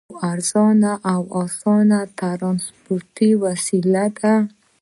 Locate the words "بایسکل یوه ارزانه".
0.03-0.91